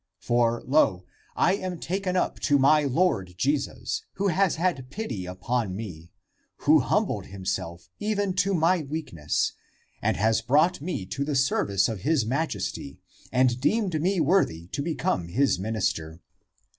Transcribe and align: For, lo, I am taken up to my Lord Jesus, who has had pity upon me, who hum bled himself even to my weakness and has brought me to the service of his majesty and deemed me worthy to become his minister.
For, 0.19 0.63
lo, 0.65 1.05
I 1.35 1.53
am 1.57 1.77
taken 1.79 2.15
up 2.15 2.39
to 2.39 2.57
my 2.57 2.81
Lord 2.85 3.35
Jesus, 3.37 4.01
who 4.13 4.29
has 4.29 4.55
had 4.55 4.89
pity 4.89 5.27
upon 5.27 5.75
me, 5.75 6.11
who 6.61 6.79
hum 6.79 7.05
bled 7.05 7.27
himself 7.27 7.87
even 7.99 8.33
to 8.37 8.55
my 8.55 8.81
weakness 8.81 9.51
and 10.01 10.17
has 10.17 10.41
brought 10.41 10.81
me 10.81 11.05
to 11.05 11.23
the 11.23 11.35
service 11.35 11.87
of 11.87 11.99
his 11.99 12.25
majesty 12.25 12.97
and 13.31 13.61
deemed 13.61 14.01
me 14.01 14.19
worthy 14.19 14.65
to 14.69 14.81
become 14.81 15.27
his 15.27 15.59
minister. 15.59 16.19